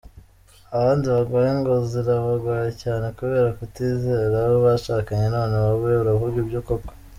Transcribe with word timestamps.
abandi 0.75 1.05
bagore 1.15 1.45
ingo 1.55 1.73
zirabagoye 1.91 2.69
cyane 2.83 3.05
kubera 3.17 3.49
kutizera 3.57 4.35
abo 4.45 4.57
bashakanye 4.65 5.25
none 5.35 5.55
wowe 5.63 5.91
uravuga 6.03 6.37
ibyo 6.43 6.59
koko!!!!. 6.67 6.91